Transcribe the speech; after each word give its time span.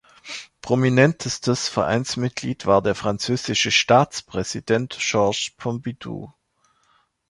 Prominentestes 0.63 1.69
Vereinsmitglied 1.69 2.65
war 2.65 2.81
der 2.81 2.95
französische 2.95 3.69
Staatspräsident 3.69 4.97
Georges 4.99 5.51
Pompidou. 5.55 6.33